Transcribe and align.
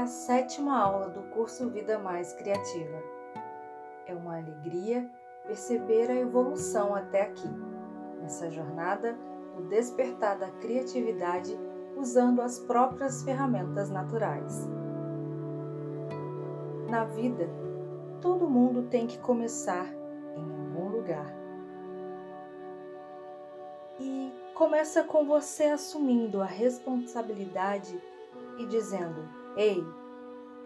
é 0.00 0.02
a 0.02 0.06
sétima 0.06 0.78
aula 0.78 1.10
do 1.10 1.20
curso 1.24 1.68
Vida 1.68 1.98
Mais 1.98 2.32
Criativa. 2.32 3.02
É 4.06 4.14
uma 4.14 4.38
alegria 4.38 5.06
perceber 5.46 6.10
a 6.10 6.14
evolução 6.14 6.94
até 6.94 7.20
aqui, 7.20 7.50
nessa 8.18 8.48
jornada 8.48 9.14
do 9.54 9.64
despertar 9.68 10.38
da 10.38 10.48
criatividade 10.52 11.54
usando 11.98 12.40
as 12.40 12.58
próprias 12.60 13.22
ferramentas 13.22 13.90
naturais. 13.90 14.66
Na 16.88 17.04
vida, 17.04 17.50
todo 18.22 18.48
mundo 18.48 18.84
tem 18.84 19.06
que 19.06 19.18
começar 19.18 19.86
em 20.34 20.76
algum 20.78 20.88
lugar. 20.96 21.30
E 23.98 24.32
começa 24.54 25.04
com 25.04 25.26
você 25.26 25.64
assumindo 25.64 26.40
a 26.40 26.46
responsabilidade 26.46 28.02
e 28.56 28.64
dizendo: 28.64 29.39
Ei, 29.60 29.86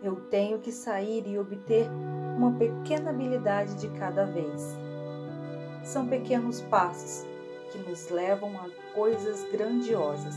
eu 0.04 0.14
tenho 0.30 0.60
que 0.60 0.70
sair 0.70 1.26
e 1.26 1.36
obter 1.36 1.90
uma 2.38 2.52
pequena 2.52 3.10
habilidade 3.10 3.74
de 3.74 3.88
cada 3.98 4.24
vez. 4.24 4.78
São 5.82 6.06
pequenos 6.06 6.60
passos 6.60 7.26
que 7.72 7.78
nos 7.78 8.08
levam 8.08 8.52
a 8.56 8.94
coisas 8.94 9.42
grandiosas. 9.50 10.36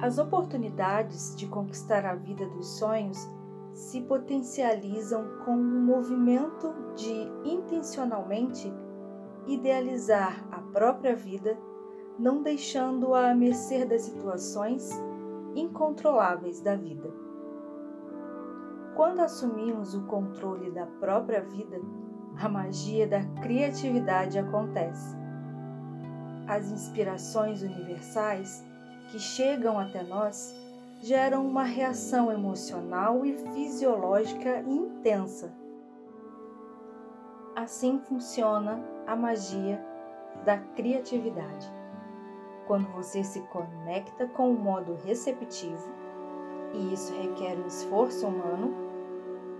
As 0.00 0.16
oportunidades 0.18 1.34
de 1.34 1.48
conquistar 1.48 2.06
a 2.06 2.14
vida 2.14 2.46
dos 2.50 2.78
sonhos 2.78 3.18
se 3.74 4.02
potencializam 4.02 5.26
com 5.44 5.56
o 5.56 5.80
movimento 5.80 6.72
de 6.94 7.28
intencionalmente 7.44 8.72
idealizar 9.48 10.46
a 10.52 10.60
própria 10.60 11.16
vida, 11.16 11.58
não 12.16 12.44
deixando-a 12.44 13.32
à 13.32 13.34
mercê 13.34 13.84
das 13.84 14.02
situações 14.02 14.88
incontroláveis 15.56 16.60
da 16.60 16.76
vida. 16.76 17.10
Quando 18.94 19.20
assumimos 19.20 19.94
o 19.94 20.06
controle 20.06 20.70
da 20.70 20.86
própria 20.86 21.42
vida, 21.42 21.80
a 22.38 22.48
magia 22.48 23.06
da 23.08 23.24
criatividade 23.42 24.38
acontece. 24.38 25.16
As 26.46 26.70
inspirações 26.70 27.62
universais 27.62 28.64
que 29.10 29.18
chegam 29.18 29.78
até 29.78 30.02
nós 30.02 30.54
geram 31.00 31.46
uma 31.46 31.64
reação 31.64 32.30
emocional 32.30 33.24
e 33.24 33.34
fisiológica 33.52 34.60
intensa. 34.60 35.52
Assim 37.54 37.98
funciona 37.98 38.82
a 39.06 39.16
magia 39.16 39.82
da 40.44 40.58
criatividade 40.58 41.70
quando 42.66 42.86
você 42.92 43.22
se 43.22 43.40
conecta 43.48 44.26
com 44.28 44.50
o 44.50 44.58
modo 44.58 44.94
receptivo, 45.04 45.88
e 46.72 46.92
isso 46.92 47.14
requer 47.14 47.58
um 47.58 47.66
esforço 47.66 48.26
humano 48.26 48.74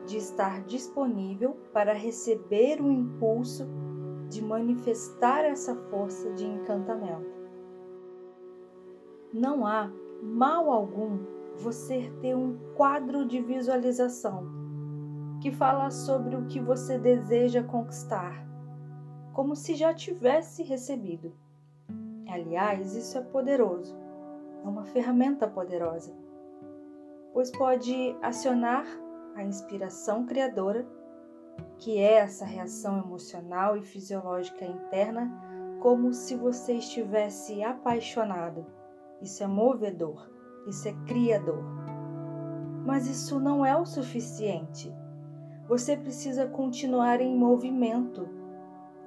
de 0.06 0.16
estar 0.16 0.62
disponível 0.64 1.56
para 1.72 1.92
receber 1.92 2.80
o 2.80 2.90
impulso 2.90 3.66
de 4.28 4.42
manifestar 4.42 5.44
essa 5.44 5.74
força 5.90 6.30
de 6.32 6.44
encantamento. 6.44 7.34
Não 9.32 9.66
há 9.66 9.90
mal 10.22 10.70
algum 10.70 11.18
você 11.56 12.12
ter 12.20 12.36
um 12.36 12.56
quadro 12.74 13.26
de 13.26 13.40
visualização 13.40 14.46
que 15.40 15.50
fala 15.50 15.90
sobre 15.90 16.36
o 16.36 16.46
que 16.46 16.60
você 16.60 16.98
deseja 16.98 17.62
conquistar, 17.62 18.46
como 19.32 19.54
se 19.54 19.74
já 19.74 19.92
tivesse 19.92 20.62
recebido. 20.62 21.32
Aliás, 22.28 22.94
isso 22.94 23.16
é 23.16 23.20
poderoso, 23.20 23.96
é 24.64 24.68
uma 24.68 24.84
ferramenta 24.84 25.46
poderosa, 25.46 26.12
pois 27.32 27.50
pode 27.50 28.16
acionar 28.20 28.84
a 29.36 29.44
inspiração 29.44 30.26
criadora, 30.26 30.86
que 31.78 31.98
é 31.98 32.14
essa 32.14 32.44
reação 32.44 32.98
emocional 32.98 33.76
e 33.76 33.82
fisiológica 33.82 34.64
interna, 34.64 35.30
como 35.80 36.12
se 36.12 36.34
você 36.34 36.74
estivesse 36.74 37.62
apaixonado. 37.62 38.66
Isso 39.22 39.44
é 39.44 39.46
movedor, 39.46 40.28
isso 40.66 40.88
é 40.88 40.92
criador. 41.06 41.62
Mas 42.84 43.06
isso 43.06 43.38
não 43.38 43.64
é 43.64 43.76
o 43.76 43.86
suficiente. 43.86 44.92
Você 45.68 45.96
precisa 45.96 46.46
continuar 46.46 47.20
em 47.20 47.36
movimento. 47.36 48.28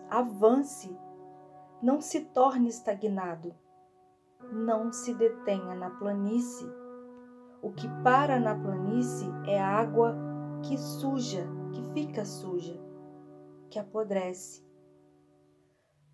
Avance 0.10 0.96
não 1.82 2.02
se 2.02 2.22
torne 2.26 2.68
estagnado. 2.68 3.56
Não 4.52 4.92
se 4.92 5.14
detenha 5.14 5.76
na 5.76 5.90
planície. 5.90 6.68
O 7.62 7.72
que 7.72 7.88
para 8.04 8.40
na 8.40 8.56
planície 8.56 9.30
é 9.46 9.62
água 9.62 10.16
que 10.64 10.78
suja, 10.78 11.48
que 11.72 11.84
fica 11.94 12.26
suja, 12.26 12.80
que 13.70 13.80
apodrece. 13.80 14.64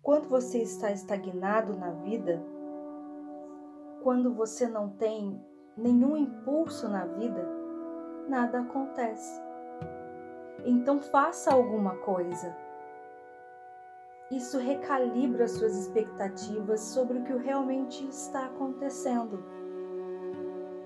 Quando 0.02 0.28
você 0.28 0.58
está 0.58 0.92
estagnado 0.92 1.76
na 1.76 1.90
vida, 1.90 2.44
quando 4.02 4.32
você 4.34 4.68
não 4.68 4.90
tem 4.90 5.40
nenhum 5.76 6.16
impulso 6.16 6.88
na 6.88 7.06
vida, 7.06 7.44
nada 8.28 8.60
acontece. 8.60 9.40
Então 10.64 11.00
faça 11.00 11.52
alguma 11.52 11.96
coisa 11.96 12.56
isso 14.30 14.58
recalibra 14.58 15.46
suas 15.46 15.76
expectativas 15.76 16.80
sobre 16.80 17.18
o 17.18 17.24
que 17.24 17.32
realmente 17.34 18.04
está 18.08 18.46
acontecendo. 18.46 19.42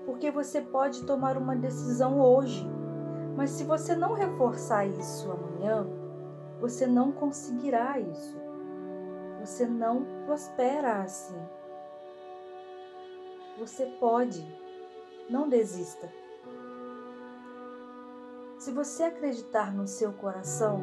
Porque 0.05 0.29
você 0.29 0.61
pode 0.61 1.03
tomar 1.05 1.37
uma 1.37 1.55
decisão 1.55 2.19
hoje, 2.19 2.69
mas 3.35 3.49
se 3.51 3.63
você 3.63 3.95
não 3.95 4.13
reforçar 4.13 4.85
isso 4.85 5.31
amanhã, 5.31 5.87
você 6.59 6.85
não 6.85 7.11
conseguirá 7.11 7.99
isso. 7.99 8.37
Você 9.39 9.65
não 9.65 10.05
prospera 10.25 11.01
assim. 11.01 11.37
Você 13.57 13.87
pode, 13.99 14.45
não 15.27 15.49
desista. 15.49 16.11
Se 18.59 18.71
você 18.71 19.03
acreditar 19.03 19.73
no 19.73 19.87
seu 19.87 20.13
coração, 20.13 20.79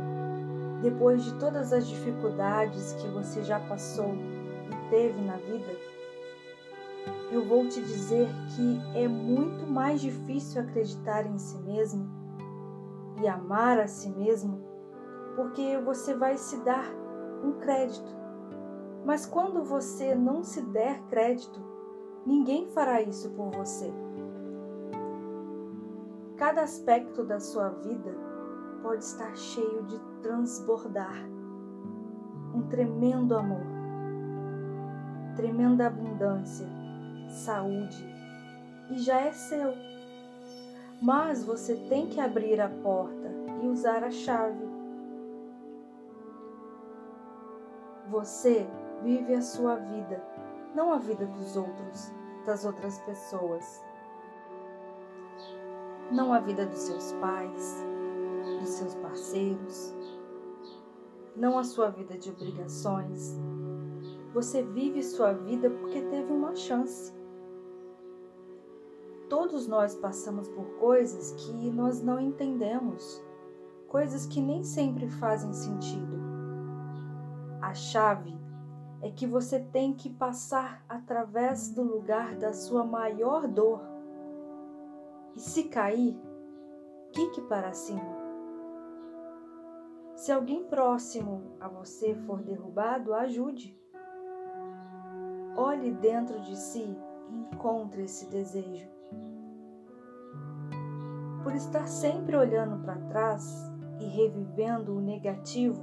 depois 0.82 1.24
de 1.24 1.34
todas 1.34 1.72
as 1.72 1.86
dificuldades 1.86 2.92
que 2.94 3.08
você 3.08 3.42
já 3.42 3.58
passou 3.60 4.14
e 4.14 4.90
teve 4.90 5.20
na 5.22 5.36
vida, 5.36 5.72
eu 7.30 7.44
vou 7.44 7.68
te 7.68 7.80
dizer 7.80 8.28
que 8.54 8.98
é 8.98 9.06
muito 9.06 9.66
mais 9.66 10.00
difícil 10.00 10.62
acreditar 10.62 11.26
em 11.26 11.38
si 11.38 11.58
mesmo 11.58 12.08
e 13.20 13.28
amar 13.28 13.78
a 13.78 13.86
si 13.86 14.08
mesmo, 14.10 14.60
porque 15.36 15.78
você 15.78 16.14
vai 16.14 16.38
se 16.38 16.56
dar 16.64 16.84
um 17.44 17.52
crédito. 17.60 18.16
Mas 19.04 19.26
quando 19.26 19.62
você 19.62 20.14
não 20.14 20.42
se 20.42 20.62
der 20.62 21.02
crédito, 21.04 21.60
ninguém 22.24 22.68
fará 22.68 23.02
isso 23.02 23.30
por 23.30 23.50
você. 23.50 23.92
Cada 26.36 26.62
aspecto 26.62 27.24
da 27.24 27.40
sua 27.40 27.68
vida 27.68 28.27
pode 28.82 29.04
estar 29.04 29.34
cheio 29.36 29.82
de 29.84 29.98
transbordar 30.22 31.28
um 32.54 32.62
tremendo 32.68 33.36
amor, 33.36 33.66
tremenda 35.36 35.86
abundância, 35.86 36.66
saúde 37.28 38.04
e 38.90 38.98
já 38.98 39.20
é 39.20 39.32
seu. 39.32 39.72
Mas 41.00 41.44
você 41.44 41.76
tem 41.88 42.08
que 42.08 42.20
abrir 42.20 42.60
a 42.60 42.68
porta 42.68 43.30
e 43.62 43.68
usar 43.68 44.02
a 44.02 44.10
chave. 44.10 44.66
Você 48.08 48.66
vive 49.02 49.34
a 49.34 49.42
sua 49.42 49.76
vida, 49.76 50.22
não 50.74 50.92
a 50.92 50.98
vida 50.98 51.26
dos 51.26 51.56
outros, 51.56 52.12
das 52.44 52.64
outras 52.64 52.98
pessoas. 53.00 53.84
Não 56.10 56.32
a 56.32 56.40
vida 56.40 56.64
dos 56.64 56.78
seus 56.78 57.12
pais, 57.14 57.84
dos 58.58 58.70
seus 58.70 58.94
parceiros, 58.96 59.94
não 61.36 61.58
a 61.58 61.64
sua 61.64 61.88
vida 61.88 62.18
de 62.18 62.30
obrigações. 62.30 63.38
Você 64.34 64.62
vive 64.62 65.02
sua 65.02 65.32
vida 65.32 65.70
porque 65.70 66.02
teve 66.02 66.32
uma 66.32 66.54
chance. 66.54 67.12
Todos 69.28 69.66
nós 69.66 69.94
passamos 69.94 70.48
por 70.48 70.64
coisas 70.78 71.32
que 71.32 71.70
nós 71.70 72.02
não 72.02 72.18
entendemos, 72.18 73.22
coisas 73.86 74.26
que 74.26 74.40
nem 74.40 74.64
sempre 74.64 75.08
fazem 75.08 75.52
sentido. 75.52 76.18
A 77.60 77.74
chave 77.74 78.38
é 79.00 79.10
que 79.10 79.26
você 79.26 79.60
tem 79.60 79.94
que 79.94 80.10
passar 80.10 80.84
através 80.88 81.70
do 81.70 81.82
lugar 81.82 82.34
da 82.36 82.52
sua 82.52 82.84
maior 82.84 83.46
dor. 83.46 83.80
E 85.36 85.40
se 85.40 85.64
cair, 85.64 86.18
quique 87.12 87.40
para 87.42 87.72
cima. 87.72 88.17
Se 90.18 90.32
alguém 90.32 90.64
próximo 90.64 91.56
a 91.60 91.68
você 91.68 92.12
for 92.26 92.42
derrubado, 92.42 93.14
ajude. 93.14 93.80
Olhe 95.56 95.92
dentro 95.92 96.40
de 96.40 96.56
si 96.56 96.98
e 97.30 97.36
encontre 97.36 98.02
esse 98.02 98.26
desejo. 98.26 98.90
por 101.44 101.54
estar 101.54 101.86
sempre 101.86 102.36
olhando 102.36 102.84
para 102.84 102.96
trás 103.08 103.72
e 104.00 104.04
revivendo 104.06 104.96
o 104.96 105.00
negativo, 105.00 105.80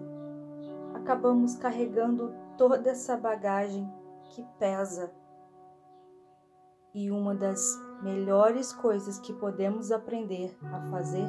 acabamos 0.93 1.55
carregando 1.55 2.35
toda 2.57 2.89
essa 2.89 3.15
bagagem 3.15 3.89
que 4.31 4.45
pesa. 4.59 5.11
E 6.93 7.09
uma 7.09 7.33
das 7.33 7.61
melhores 8.03 8.73
coisas 8.73 9.17
que 9.17 9.33
podemos 9.33 9.93
aprender 9.93 10.55
a 10.73 10.81
fazer 10.91 11.25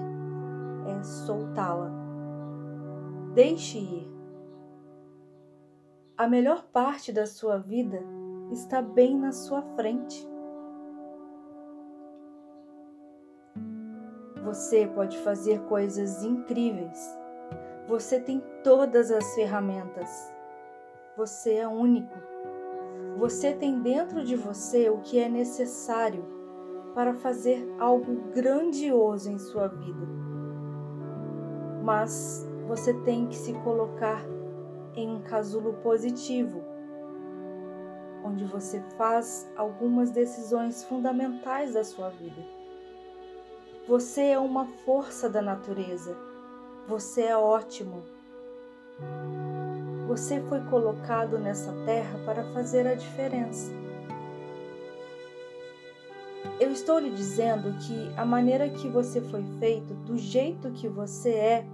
é 0.86 1.02
soltá-la. 1.02 2.05
Deixe 3.36 3.76
ir. 3.76 4.10
A 6.16 6.26
melhor 6.26 6.64
parte 6.72 7.12
da 7.12 7.26
sua 7.26 7.58
vida 7.58 8.02
está 8.50 8.80
bem 8.80 9.14
na 9.14 9.30
sua 9.30 9.60
frente. 9.76 10.26
Você 14.42 14.86
pode 14.86 15.18
fazer 15.18 15.60
coisas 15.64 16.22
incríveis. 16.22 16.98
Você 17.86 18.18
tem 18.18 18.42
todas 18.64 19.10
as 19.10 19.34
ferramentas. 19.34 20.08
Você 21.18 21.56
é 21.56 21.68
único. 21.68 22.16
Você 23.18 23.52
tem 23.52 23.82
dentro 23.82 24.24
de 24.24 24.34
você 24.34 24.88
o 24.88 25.02
que 25.02 25.18
é 25.18 25.28
necessário 25.28 26.24
para 26.94 27.12
fazer 27.12 27.68
algo 27.78 28.32
grandioso 28.32 29.30
em 29.30 29.38
sua 29.38 29.68
vida. 29.68 30.06
Mas 31.84 32.45
você 32.66 32.92
tem 32.92 33.26
que 33.26 33.36
se 33.36 33.52
colocar 33.60 34.24
em 34.94 35.08
um 35.08 35.20
casulo 35.22 35.74
positivo, 35.74 36.62
onde 38.24 38.44
você 38.44 38.80
faz 38.96 39.48
algumas 39.56 40.10
decisões 40.10 40.82
fundamentais 40.84 41.74
da 41.74 41.84
sua 41.84 42.10
vida. 42.10 42.42
Você 43.86 44.22
é 44.30 44.38
uma 44.38 44.66
força 44.84 45.30
da 45.30 45.40
natureza. 45.40 46.16
Você 46.88 47.22
é 47.22 47.36
ótimo. 47.36 48.02
Você 50.08 50.40
foi 50.42 50.60
colocado 50.62 51.38
nessa 51.38 51.72
terra 51.84 52.18
para 52.24 52.42
fazer 52.52 52.86
a 52.86 52.94
diferença. 52.94 53.70
Eu 56.58 56.72
estou 56.72 56.98
lhe 56.98 57.10
dizendo 57.10 57.76
que 57.78 58.10
a 58.16 58.24
maneira 58.24 58.68
que 58.68 58.88
você 58.88 59.20
foi 59.20 59.44
feito, 59.60 59.94
do 59.94 60.16
jeito 60.16 60.70
que 60.70 60.88
você 60.88 61.30
é, 61.30 61.66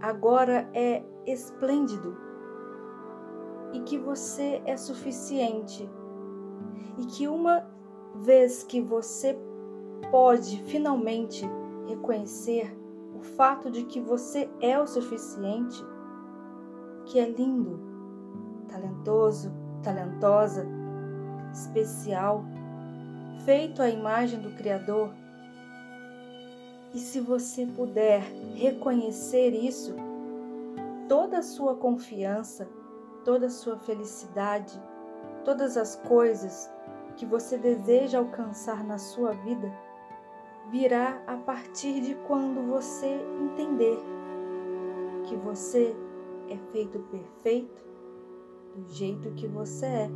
agora 0.00 0.68
é 0.74 1.02
esplêndido 1.26 2.16
e 3.72 3.80
que 3.80 3.98
você 3.98 4.62
é 4.64 4.76
suficiente 4.76 5.88
e 6.98 7.04
que 7.06 7.28
uma 7.28 7.66
vez 8.16 8.62
que 8.62 8.80
você 8.80 9.38
pode 10.10 10.62
finalmente 10.64 11.48
reconhecer 11.86 12.76
o 13.14 13.20
fato 13.20 13.70
de 13.70 13.84
que 13.84 14.00
você 14.00 14.48
é 14.60 14.78
o 14.78 14.86
suficiente, 14.86 15.84
que 17.06 17.18
é 17.18 17.28
lindo, 17.28 17.80
talentoso, 18.68 19.52
talentosa, 19.82 20.66
especial, 21.52 22.44
feito 23.44 23.82
à 23.82 23.88
imagem 23.88 24.40
do 24.40 24.50
Criador. 24.56 25.12
E 26.94 26.98
se 26.98 27.20
você 27.20 27.66
puder 27.66 28.22
reconhecer 28.54 29.50
isso, 29.50 29.94
toda 31.08 31.38
a 31.38 31.42
sua 31.42 31.74
confiança, 31.74 32.68
toda 33.24 33.46
a 33.46 33.50
sua 33.50 33.78
felicidade, 33.78 34.80
todas 35.44 35.76
as 35.76 35.96
coisas 35.96 36.70
que 37.16 37.26
você 37.26 37.58
deseja 37.58 38.18
alcançar 38.18 38.84
na 38.84 38.96
sua 38.96 39.32
vida 39.32 39.70
virá 40.70 41.22
a 41.26 41.36
partir 41.36 42.00
de 42.00 42.14
quando 42.26 42.66
você 42.68 43.20
entender 43.40 43.98
que 45.24 45.36
você 45.36 45.94
é 46.48 46.56
feito 46.72 46.98
perfeito 47.10 47.84
do 48.74 48.88
jeito 48.92 49.30
que 49.32 49.46
você 49.46 49.86
é. 49.86 50.10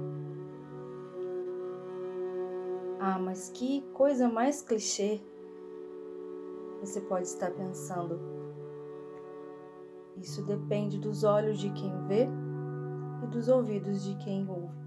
Ah, 3.01 3.19
mas 3.19 3.49
que 3.49 3.83
coisa 3.93 4.29
mais 4.29 4.63
clichê! 4.63 5.21
Você 6.83 7.01
pode 7.01 7.29
estar 7.29 7.53
pensando. 7.53 8.21
Isso 10.17 10.45
depende 10.45 10.99
dos 10.99 11.23
olhos 11.23 11.59
de 11.59 11.71
quem 11.71 11.97
vê 12.07 12.29
e 13.23 13.27
dos 13.29 13.49
ouvidos 13.49 14.03
de 14.03 14.17
quem 14.17 14.49
ouve. 14.51 14.83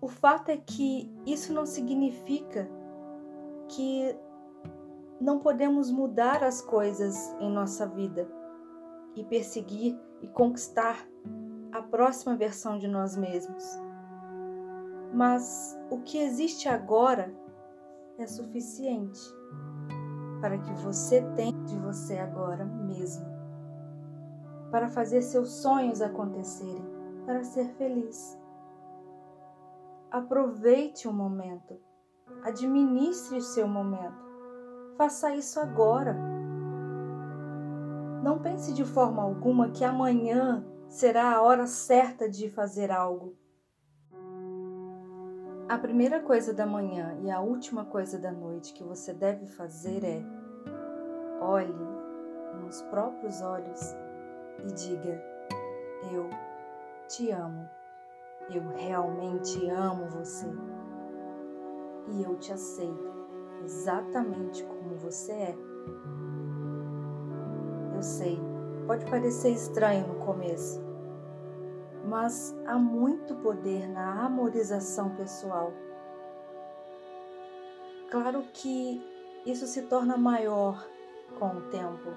O 0.00 0.06
fato 0.06 0.50
é 0.50 0.56
que 0.56 1.12
isso 1.26 1.52
não 1.52 1.66
significa 1.66 2.70
que 3.68 4.16
não 5.20 5.40
podemos 5.40 5.90
mudar 5.90 6.44
as 6.44 6.62
coisas 6.62 7.34
em 7.40 7.50
nossa 7.50 7.88
vida 7.88 8.28
e 9.16 9.24
perseguir 9.24 9.98
e 10.22 10.28
conquistar 10.28 11.04
a 11.72 11.82
próxima 11.82 12.36
versão 12.36 12.78
de 12.78 12.86
nós 12.86 13.16
mesmos. 13.16 13.64
Mas 15.12 15.76
o 15.90 15.98
que 16.02 16.18
existe 16.18 16.68
agora 16.68 17.34
é 18.18 18.26
suficiente 18.26 19.20
para 20.40 20.58
que 20.58 20.72
você 20.74 21.22
tenha 21.34 21.64
de 21.64 21.76
você 21.78 22.18
agora 22.18 22.64
mesmo, 22.64 23.26
para 24.70 24.88
fazer 24.88 25.22
seus 25.22 25.50
sonhos 25.50 26.00
acontecerem, 26.02 26.84
para 27.24 27.42
ser 27.42 27.68
feliz. 27.74 28.38
Aproveite 30.10 31.08
o 31.08 31.12
momento 31.12 31.78
Administre 32.42 33.38
o 33.38 33.42
seu 33.42 33.66
momento. 33.66 34.24
Faça 34.96 35.34
isso 35.34 35.58
agora. 35.60 36.16
Não 38.22 38.38
pense 38.38 38.72
de 38.72 38.84
forma 38.84 39.22
alguma 39.22 39.70
que 39.70 39.84
amanhã 39.84 40.64
será 40.88 41.32
a 41.32 41.42
hora 41.42 41.66
certa 41.66 42.28
de 42.28 42.48
fazer 42.48 42.90
algo. 42.90 43.36
A 45.68 45.76
primeira 45.76 46.20
coisa 46.20 46.54
da 46.54 46.64
manhã 46.64 47.18
e 47.24 47.28
a 47.28 47.40
última 47.40 47.84
coisa 47.84 48.16
da 48.20 48.30
noite 48.30 48.72
que 48.72 48.84
você 48.84 49.12
deve 49.12 49.46
fazer 49.46 50.04
é 50.04 50.22
olhe 51.40 51.74
nos 52.62 52.82
próprios 52.82 53.42
olhos 53.42 53.80
e 54.64 54.72
diga: 54.72 55.20
Eu 56.12 56.30
te 57.08 57.32
amo. 57.32 57.68
Eu 58.48 58.62
realmente 58.76 59.68
amo 59.68 60.08
você 60.08 60.46
e 62.12 62.22
eu 62.22 62.36
te 62.36 62.52
aceito 62.52 63.26
exatamente 63.64 64.62
como 64.62 64.94
você 64.94 65.32
é. 65.32 65.56
Eu 67.92 68.02
sei, 68.02 68.38
pode 68.86 69.04
parecer 69.06 69.50
estranho 69.50 70.06
no 70.06 70.24
começo, 70.24 70.80
mas 72.06 72.56
há 72.66 72.78
muito 72.78 73.34
poder 73.36 73.88
na 73.88 74.24
amorização 74.24 75.10
pessoal. 75.16 75.72
Claro 78.10 78.44
que 78.52 79.02
isso 79.44 79.66
se 79.66 79.82
torna 79.82 80.16
maior 80.16 80.88
com 81.38 81.48
o 81.48 81.62
tempo 81.62 82.10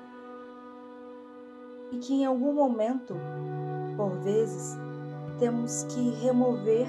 e 1.91 1.97
que 1.97 2.13
em 2.13 2.25
algum 2.25 2.53
momento, 2.53 3.15
por 3.97 4.11
vezes, 4.19 4.77
temos 5.39 5.83
que 5.85 6.09
remover 6.21 6.87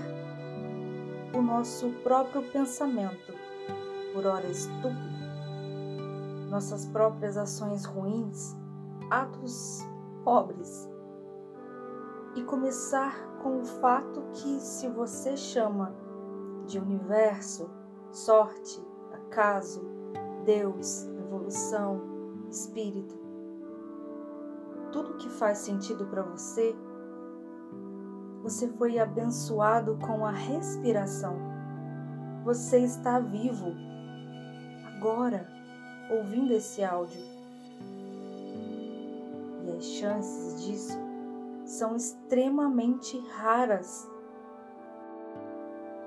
o 1.34 1.40
nosso 1.40 1.90
próprio 2.02 2.42
pensamento, 2.50 3.32
por 4.12 4.26
hora 4.26 4.46
estúpido, 4.46 5.10
nossas 6.50 6.84
próprias 6.86 7.36
ações 7.36 7.84
ruins, 7.84 8.56
atos 9.08 9.80
pobres, 10.24 10.89
e 12.40 12.44
começar 12.44 13.38
com 13.42 13.60
o 13.60 13.64
fato 13.64 14.22
que, 14.32 14.58
se 14.60 14.88
você 14.88 15.36
chama 15.36 15.94
de 16.66 16.78
universo, 16.78 17.70
sorte, 18.10 18.82
acaso, 19.12 19.82
Deus, 20.44 21.04
evolução, 21.06 22.00
espírito, 22.50 23.14
tudo 24.90 25.18
que 25.18 25.28
faz 25.28 25.58
sentido 25.58 26.06
para 26.06 26.22
você 26.22 26.74
você 28.42 28.66
foi 28.68 28.98
abençoado 28.98 29.98
com 29.98 30.24
a 30.24 30.30
respiração. 30.30 31.36
Você 32.42 32.78
está 32.78 33.20
vivo 33.20 33.74
agora, 34.96 35.46
ouvindo 36.10 36.54
esse 36.54 36.82
áudio. 36.82 37.20
E 39.66 39.72
as 39.76 39.84
chances 39.84 40.64
disso 40.64 41.09
são 41.70 41.94
extremamente 41.94 43.16
raras. 43.28 44.10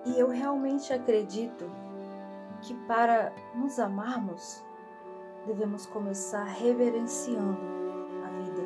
E 0.06 0.20
eu 0.20 0.28
realmente 0.28 0.92
acredito 0.92 1.66
que 2.62 2.74
para 2.86 3.34
nos 3.56 3.80
amarmos, 3.80 4.62
devemos 5.48 5.86
começar 5.86 6.44
reverenciando 6.44 7.62
a 8.26 8.30
vida. 8.42 8.62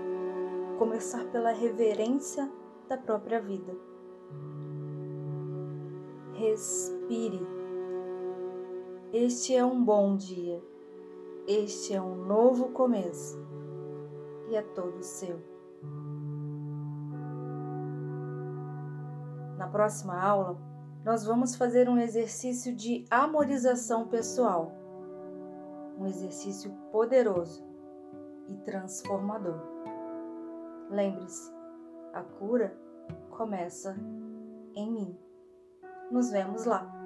Começar 0.79 1.23
pela 1.25 1.51
reverência 1.51 2.51
da 2.87 2.97
própria 2.97 3.39
vida. 3.39 3.75
Respire. 6.33 7.45
Este 9.13 9.55
é 9.55 9.63
um 9.63 9.83
bom 9.83 10.15
dia. 10.15 10.63
Este 11.47 11.93
é 11.93 12.01
um 12.01 12.15
novo 12.15 12.69
começo. 12.69 13.39
E 14.49 14.55
é 14.55 14.61
todo 14.61 15.03
seu. 15.03 15.56
Na 19.57 19.67
próxima 19.67 20.21
aula, 20.21 20.57
nós 21.03 21.25
vamos 21.25 21.55
fazer 21.55 21.89
um 21.89 21.97
exercício 21.97 22.75
de 22.75 23.05
amorização 23.09 24.07
pessoal. 24.07 24.71
Um 25.97 26.05
exercício 26.05 26.71
poderoso 26.91 27.65
e 28.47 28.55
transformador. 28.57 29.59
Lembre-se, 30.89 31.51
a 32.13 32.21
cura 32.21 32.77
começa 33.31 33.97
em 34.75 34.91
mim. 34.91 35.19
Nos 36.11 36.29
vemos 36.29 36.65
lá. 36.65 36.96